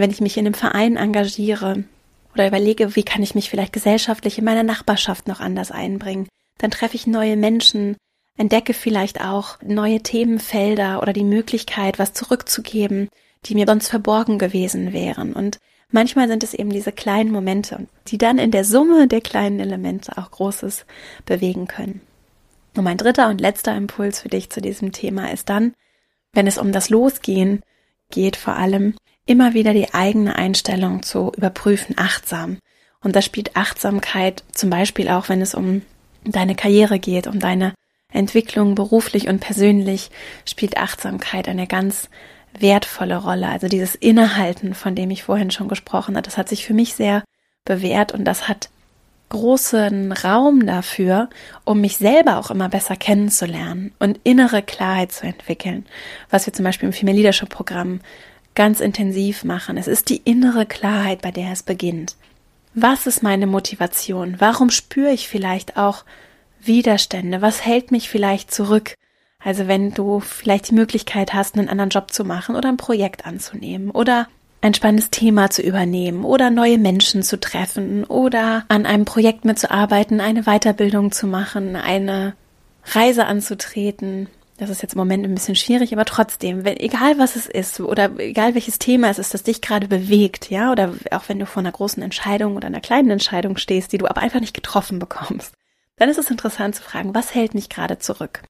[0.00, 1.84] wenn ich mich in einem Verein engagiere
[2.34, 6.28] oder überlege, wie kann ich mich vielleicht gesellschaftlich in meiner Nachbarschaft noch anders einbringen,
[6.58, 7.96] dann treffe ich neue Menschen,
[8.36, 13.08] entdecke vielleicht auch neue Themenfelder oder die Möglichkeit, was zurückzugeben,
[13.46, 15.32] die mir sonst verborgen gewesen wären.
[15.32, 15.58] Und
[15.90, 20.16] manchmal sind es eben diese kleinen Momente, die dann in der Summe der kleinen Elemente
[20.16, 20.86] auch Großes
[21.26, 22.00] bewegen können.
[22.76, 25.74] Und mein dritter und letzter Impuls für dich zu diesem Thema ist dann,
[26.32, 27.62] wenn es um das Losgehen
[28.10, 28.94] geht, vor allem
[29.26, 32.58] immer wieder die eigene Einstellung zu überprüfen, achtsam.
[33.02, 35.82] Und da spielt Achtsamkeit zum Beispiel auch, wenn es um
[36.24, 37.74] deine Karriere geht, um deine
[38.12, 40.10] Entwicklung beruflich und persönlich,
[40.44, 42.08] spielt Achtsamkeit eine ganz
[42.58, 43.48] wertvolle Rolle.
[43.48, 46.94] Also dieses Innehalten, von dem ich vorhin schon gesprochen habe, das hat sich für mich
[46.94, 47.22] sehr
[47.64, 48.68] bewährt und das hat
[49.30, 51.30] großen Raum dafür,
[51.64, 55.86] um mich selber auch immer besser kennenzulernen und innere Klarheit zu entwickeln,
[56.28, 58.00] was wir zum Beispiel im Female Leadership Programm
[58.54, 59.76] ganz intensiv machen.
[59.76, 62.16] Es ist die innere Klarheit, bei der es beginnt.
[62.74, 64.36] Was ist meine Motivation?
[64.38, 66.04] Warum spüre ich vielleicht auch
[66.60, 67.40] Widerstände?
[67.40, 68.94] Was hält mich vielleicht zurück?
[69.42, 73.26] Also wenn du vielleicht die Möglichkeit hast, einen anderen Job zu machen oder ein Projekt
[73.26, 74.28] anzunehmen oder
[74.62, 80.20] ein spannendes Thema zu übernehmen oder neue Menschen zu treffen oder an einem Projekt mitzuarbeiten,
[80.20, 82.34] eine Weiterbildung zu machen, eine
[82.84, 84.28] Reise anzutreten,
[84.60, 87.80] das ist jetzt im Moment ein bisschen schwierig, aber trotzdem, wenn, egal was es ist
[87.80, 91.46] oder egal welches Thema es ist, das dich gerade bewegt, ja, oder auch wenn du
[91.46, 94.98] vor einer großen Entscheidung oder einer kleinen Entscheidung stehst, die du aber einfach nicht getroffen
[94.98, 95.54] bekommst,
[95.96, 98.42] dann ist es interessant zu fragen, was hält mich gerade zurück?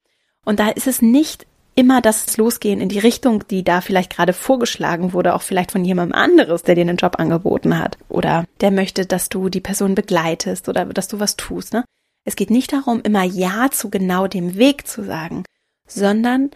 [0.45, 4.33] Und da ist es nicht immer das Losgehen in die Richtung, die da vielleicht gerade
[4.33, 8.71] vorgeschlagen wurde, auch vielleicht von jemandem anderes, der dir einen Job angeboten hat oder der
[8.71, 11.85] möchte, dass du die Person begleitest oder dass du was tust, ne?
[12.25, 15.45] Es geht nicht darum, immer Ja zu genau dem Weg zu sagen,
[15.87, 16.51] sondern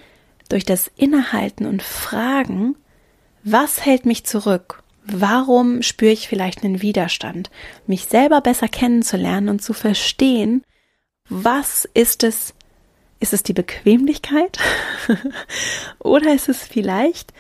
[0.49, 2.77] durch das Innehalten und Fragen,
[3.43, 4.83] was hält mich zurück?
[5.07, 7.51] Warum spüre ich vielleicht einen Widerstand?
[7.87, 10.63] Mich selber besser kennenzulernen und zu verstehen,
[11.29, 12.55] was ist es?
[13.21, 14.59] Ist es die Bequemlichkeit?
[15.99, 17.33] Oder ist es vielleicht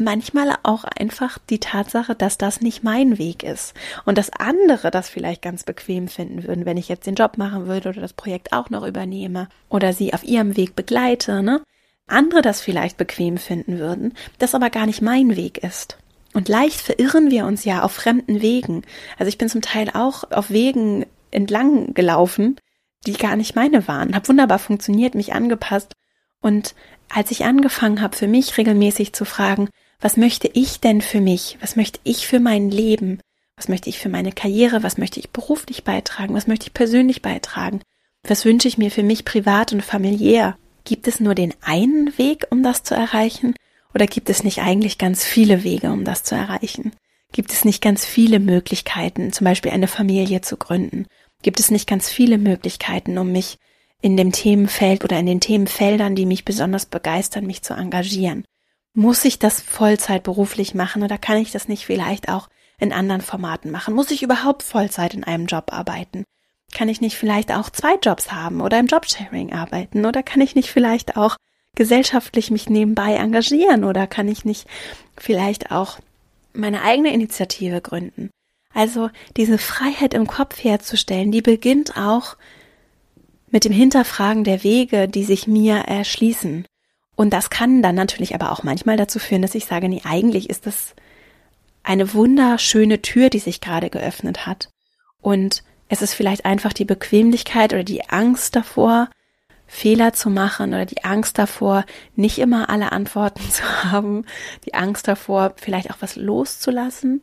[0.00, 3.74] manchmal auch einfach die Tatsache, dass das nicht mein Weg ist
[4.06, 7.66] und dass andere das vielleicht ganz bequem finden würden, wenn ich jetzt den Job machen
[7.66, 11.62] würde oder das Projekt auch noch übernehme oder sie auf ihrem Weg begleite, ne?
[12.06, 15.96] Andere das vielleicht bequem finden würden, das aber gar nicht mein Weg ist.
[16.32, 18.82] Und leicht verirren wir uns ja auf fremden Wegen.
[19.18, 22.56] Also ich bin zum Teil auch auf Wegen entlang gelaufen,
[23.06, 24.14] die gar nicht meine waren.
[24.14, 25.92] Hab wunderbar funktioniert, mich angepasst.
[26.40, 26.74] Und
[27.08, 29.68] als ich angefangen habe, für mich regelmäßig zu fragen,
[30.00, 31.58] was möchte ich denn für mich?
[31.60, 33.20] Was möchte ich für mein Leben?
[33.56, 34.82] Was möchte ich für meine Karriere?
[34.82, 36.34] Was möchte ich beruflich beitragen?
[36.34, 37.82] Was möchte ich persönlich beitragen?
[38.26, 40.56] Was wünsche ich mir für mich privat und familiär?
[40.84, 43.54] Gibt es nur den einen Weg, um das zu erreichen?
[43.94, 46.92] Oder gibt es nicht eigentlich ganz viele Wege, um das zu erreichen?
[47.32, 51.06] Gibt es nicht ganz viele Möglichkeiten, zum Beispiel eine Familie zu gründen?
[51.42, 53.58] Gibt es nicht ganz viele Möglichkeiten, um mich
[54.02, 58.44] in dem Themenfeld oder in den Themenfeldern, die mich besonders begeistern, mich zu engagieren?
[58.92, 62.48] Muss ich das Vollzeit beruflich machen oder kann ich das nicht vielleicht auch
[62.78, 63.94] in anderen Formaten machen?
[63.94, 66.24] Muss ich überhaupt Vollzeit in einem Job arbeiten?
[66.72, 70.06] Kann ich nicht vielleicht auch zwei Jobs haben oder im Jobsharing arbeiten?
[70.06, 71.36] Oder kann ich nicht vielleicht auch
[71.76, 73.84] gesellschaftlich mich nebenbei engagieren?
[73.84, 74.66] Oder kann ich nicht
[75.16, 75.98] vielleicht auch
[76.52, 78.30] meine eigene Initiative gründen?
[78.72, 82.36] Also diese Freiheit im Kopf herzustellen, die beginnt auch
[83.50, 86.64] mit dem Hinterfragen der Wege, die sich mir erschließen.
[87.16, 90.48] Und das kann dann natürlich aber auch manchmal dazu führen, dass ich sage, nee, eigentlich
[90.48, 90.94] ist das
[91.82, 94.70] eine wunderschöne Tür, die sich gerade geöffnet hat.
[95.20, 99.10] Und es ist vielleicht einfach die Bequemlichkeit oder die Angst davor,
[99.66, 101.84] Fehler zu machen oder die Angst davor,
[102.16, 104.24] nicht immer alle Antworten zu haben,
[104.64, 107.22] die Angst davor, vielleicht auch was loszulassen,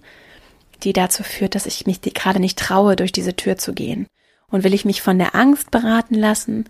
[0.84, 4.08] die dazu führt, dass ich mich gerade nicht traue, durch diese Tür zu gehen.
[4.50, 6.66] Und will ich mich von der Angst beraten lassen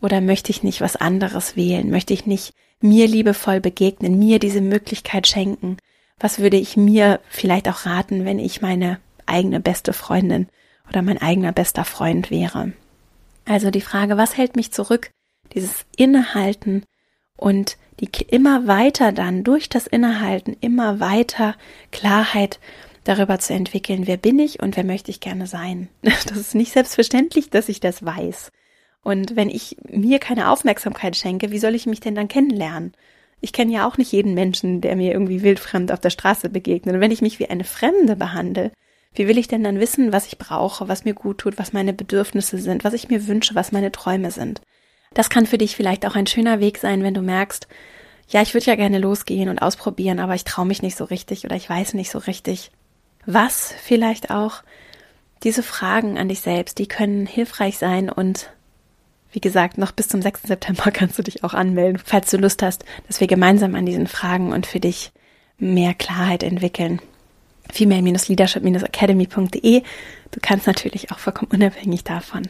[0.00, 1.90] oder möchte ich nicht was anderes wählen?
[1.90, 5.78] Möchte ich nicht mir liebevoll begegnen, mir diese Möglichkeit schenken?
[6.18, 10.48] Was würde ich mir vielleicht auch raten, wenn ich meine eigene beste Freundin
[10.88, 12.72] oder mein eigener bester Freund wäre?
[13.44, 15.10] Also die Frage, was hält mich zurück?
[15.54, 16.84] Dieses Innehalten
[17.36, 21.56] und die immer weiter dann durch das Innehalten immer weiter
[21.90, 22.58] Klarheit
[23.04, 25.88] darüber zu entwickeln, wer bin ich und wer möchte ich gerne sein.
[26.02, 28.50] Das ist nicht selbstverständlich, dass ich das weiß.
[29.02, 32.92] Und wenn ich mir keine Aufmerksamkeit schenke, wie soll ich mich denn dann kennenlernen?
[33.40, 36.94] Ich kenne ja auch nicht jeden Menschen, der mir irgendwie wildfremd auf der Straße begegnet.
[36.94, 38.70] Und wenn ich mich wie eine Fremde behandle,
[39.14, 41.92] wie will ich denn dann wissen, was ich brauche, was mir gut tut, was meine
[41.92, 44.62] Bedürfnisse sind, was ich mir wünsche, was meine Träume sind?
[45.12, 47.66] Das kann für dich vielleicht auch ein schöner Weg sein, wenn du merkst,
[48.28, 51.44] ja, ich würde ja gerne losgehen und ausprobieren, aber ich traue mich nicht so richtig
[51.44, 52.70] oder ich weiß nicht so richtig.
[53.26, 54.62] Was vielleicht auch
[55.42, 58.50] diese Fragen an dich selbst, die können hilfreich sein und
[59.32, 60.42] wie gesagt, noch bis zum 6.
[60.42, 64.06] September kannst du dich auch anmelden, falls du Lust hast, dass wir gemeinsam an diesen
[64.06, 65.12] Fragen und für dich
[65.58, 67.00] mehr Klarheit entwickeln.
[67.72, 69.82] Female-leadership-academy.de.
[70.30, 72.42] Du kannst natürlich auch vollkommen unabhängig davon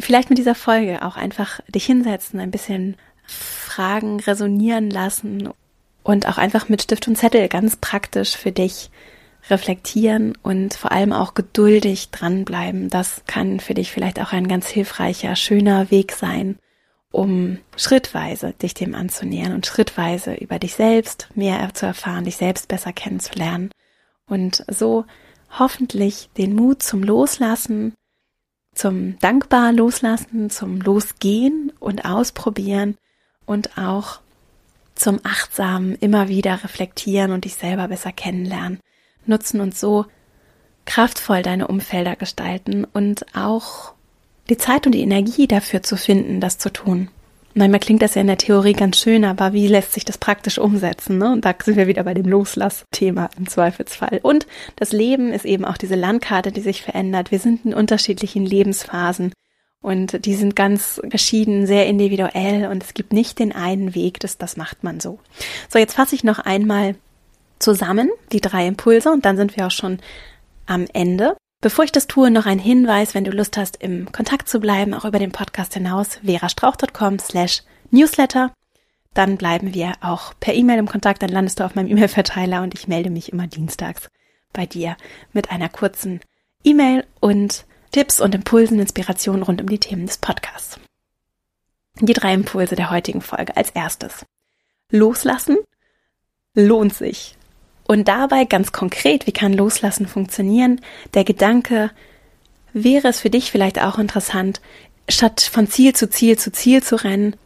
[0.00, 2.96] vielleicht mit dieser Folge auch einfach dich hinsetzen, ein bisschen
[3.26, 5.48] Fragen resonieren lassen
[6.02, 8.90] und auch einfach mit Stift und Zettel ganz praktisch für dich
[9.50, 12.88] reflektieren und vor allem auch geduldig dranbleiben.
[12.88, 16.58] Das kann für dich vielleicht auch ein ganz hilfreicher, schöner Weg sein,
[17.10, 22.68] um schrittweise dich dem anzunähern und schrittweise über dich selbst mehr zu erfahren, dich selbst
[22.68, 23.70] besser kennenzulernen
[24.26, 25.04] und so
[25.58, 27.94] hoffentlich den Mut zum Loslassen,
[28.74, 32.96] zum dankbar loslassen, zum Losgehen und ausprobieren
[33.46, 34.20] und auch
[34.94, 38.80] zum achtsamen immer wieder reflektieren und dich selber besser kennenlernen
[39.28, 40.06] nutzen und so
[40.84, 43.94] kraftvoll deine Umfelder gestalten und auch
[44.48, 47.08] die Zeit und die Energie dafür zu finden, das zu tun.
[47.56, 50.58] Manchmal klingt das ja in der Theorie ganz schön, aber wie lässt sich das praktisch
[50.58, 51.18] umsetzen?
[51.18, 51.32] Ne?
[51.32, 54.18] Und da sind wir wieder bei dem Loslass-Thema im Zweifelsfall.
[54.22, 57.30] Und das Leben ist eben auch diese Landkarte, die sich verändert.
[57.30, 59.32] Wir sind in unterschiedlichen Lebensphasen
[59.80, 64.36] und die sind ganz verschieden, sehr individuell und es gibt nicht den einen Weg, das,
[64.36, 65.20] das macht man so.
[65.68, 66.96] So, jetzt fasse ich noch einmal
[67.58, 69.98] zusammen, die drei Impulse, und dann sind wir auch schon
[70.66, 71.36] am Ende.
[71.60, 74.92] Bevor ich das tue, noch ein Hinweis, wenn du Lust hast, im Kontakt zu bleiben,
[74.92, 78.52] auch über den Podcast hinaus, verastrauch.com slash newsletter.
[79.14, 82.74] Dann bleiben wir auch per E-Mail im Kontakt, dann landest du auf meinem E-Mail-Verteiler und
[82.74, 84.08] ich melde mich immer dienstags
[84.52, 84.96] bei dir
[85.32, 86.20] mit einer kurzen
[86.64, 90.80] E-Mail und Tipps und Impulsen, Inspirationen rund um die Themen des Podcasts.
[92.00, 94.26] Die drei Impulse der heutigen Folge als erstes.
[94.90, 95.58] Loslassen
[96.54, 97.36] lohnt sich.
[97.94, 100.80] Und dabei ganz konkret, wie kann Loslassen funktionieren?
[101.14, 101.92] Der Gedanke,
[102.72, 104.60] wäre es für dich vielleicht auch interessant,
[105.08, 107.36] statt von Ziel zu Ziel zu Ziel zu rennen,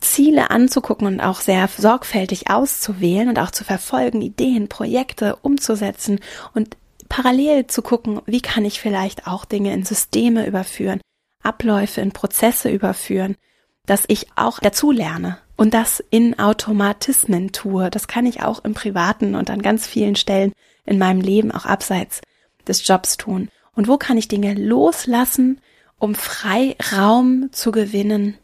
[0.00, 6.18] Ziele anzugucken und auch sehr sorgfältig auszuwählen und auch zu verfolgen, Ideen, Projekte umzusetzen
[6.54, 6.78] und
[7.10, 11.02] parallel zu gucken, wie kann ich vielleicht auch Dinge in Systeme überführen,
[11.42, 13.36] Abläufe in Prozesse überführen,
[13.84, 17.90] dass ich auch dazu lerne, und das in Automatismen tue.
[17.90, 20.52] Das kann ich auch im Privaten und an ganz vielen Stellen
[20.84, 22.20] in meinem Leben auch abseits
[22.66, 23.48] des Jobs tun.
[23.74, 25.60] Und wo kann ich Dinge loslassen,
[25.98, 28.36] um Freiraum zu gewinnen?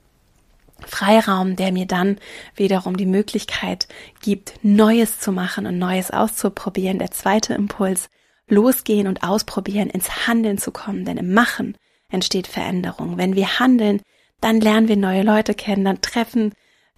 [0.87, 2.17] Freiraum, der mir dann
[2.57, 3.87] wiederum die Möglichkeit
[4.23, 6.99] gibt, Neues zu machen und Neues auszuprobieren.
[6.99, 8.09] Der zweite Impuls,
[8.49, 11.77] losgehen und ausprobieren, ins Handeln zu kommen, denn im Machen
[12.11, 13.19] entsteht Veränderung.
[13.19, 14.01] Wenn wir handeln,
[14.41, 16.53] dann lernen wir neue Leute kennen, dann treffen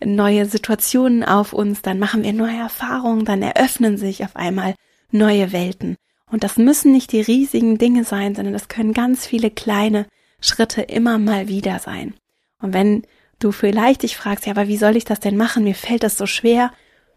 [0.07, 4.75] neue Situationen auf uns, dann machen wir neue Erfahrungen, dann eröffnen sich auf einmal
[5.11, 5.97] neue Welten.
[6.31, 10.07] Und das müssen nicht die riesigen Dinge sein, sondern das können ganz viele kleine
[10.41, 12.15] Schritte immer mal wieder sein.
[12.61, 13.03] Und wenn
[13.39, 15.65] du vielleicht dich fragst, ja, aber wie soll ich das denn machen?
[15.65, 16.73] Mir fällt das so schwer,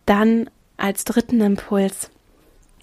[0.05, 2.09] dann als dritten Impuls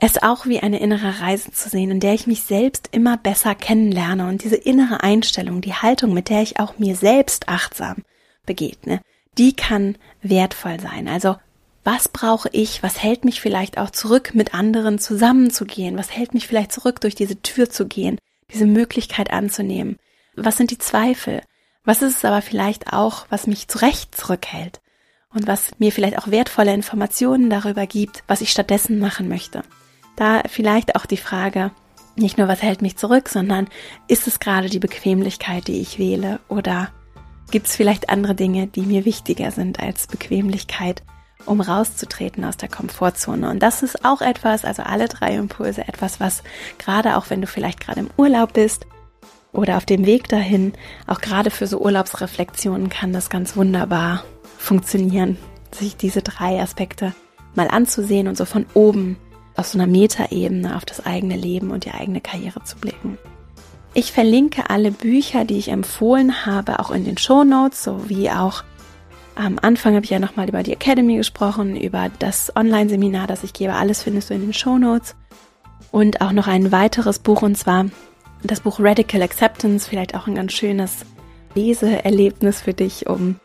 [0.00, 3.54] es auch wie eine innere Reise zu sehen, in der ich mich selbst immer besser
[3.54, 8.02] kennenlerne und diese innere Einstellung, die Haltung, mit der ich auch mir selbst achtsam
[8.44, 9.00] begegne,
[9.38, 11.08] die kann wertvoll sein.
[11.08, 11.36] Also
[11.84, 12.82] was brauche ich?
[12.82, 15.98] Was hält mich vielleicht auch zurück, mit anderen zusammenzugehen?
[15.98, 18.18] Was hält mich vielleicht zurück, durch diese Tür zu gehen,
[18.52, 19.96] diese Möglichkeit anzunehmen?
[20.36, 21.42] Was sind die Zweifel?
[21.84, 24.80] Was ist es aber vielleicht auch, was mich zurecht zurückhält?
[25.34, 29.62] Und was mir vielleicht auch wertvolle Informationen darüber gibt, was ich stattdessen machen möchte.
[30.14, 31.72] Da vielleicht auch die Frage,
[32.16, 33.68] nicht nur was hält mich zurück, sondern
[34.08, 36.92] ist es gerade die Bequemlichkeit, die ich wähle oder
[37.52, 41.02] Gibt es vielleicht andere Dinge, die mir wichtiger sind als Bequemlichkeit,
[41.44, 43.50] um rauszutreten aus der Komfortzone?
[43.50, 46.42] Und das ist auch etwas, also alle drei Impulse, etwas, was
[46.78, 48.86] gerade auch wenn du vielleicht gerade im Urlaub bist
[49.52, 50.72] oder auf dem Weg dahin,
[51.06, 54.24] auch gerade für so Urlaubsreflexionen kann das ganz wunderbar
[54.56, 55.36] funktionieren,
[55.72, 57.14] sich diese drei Aspekte
[57.54, 59.18] mal anzusehen und so von oben
[59.56, 63.18] aus so einer Metaebene auf das eigene Leben und die eigene Karriere zu blicken.
[63.94, 68.64] Ich verlinke alle Bücher, die ich empfohlen habe, auch in den Show Notes, sowie auch
[69.34, 73.52] Am Anfang habe ich ja nochmal über die Academy gesprochen, über das Online-Seminar, das ich
[73.52, 73.74] gebe.
[73.74, 75.14] Alles findest du in den Show Notes.
[75.90, 77.86] Und auch noch ein weiteres Buch, und zwar
[78.42, 79.88] das Buch Radical Acceptance.
[79.88, 81.06] Vielleicht auch ein ganz schönes
[81.54, 83.36] Leseerlebnis für dich, um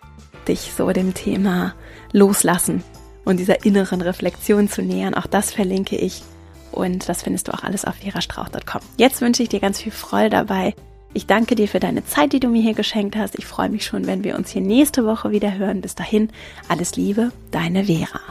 [0.48, 1.74] dich so dem Thema
[2.12, 2.84] Loslassen
[3.26, 5.14] und dieser inneren Reflexion zu nähern.
[5.14, 6.22] Auch das verlinke ich.
[6.72, 8.82] Und das findest du auch alles auf verastrauch.com.
[8.98, 10.74] Jetzt wünsche ich dir ganz viel Freude dabei,
[11.18, 13.40] ich danke dir für deine Zeit, die du mir hier geschenkt hast.
[13.40, 15.82] Ich freue mich schon, wenn wir uns hier nächste Woche wieder hören.
[15.82, 16.30] Bis dahin,
[16.68, 18.22] alles Liebe, deine Vera.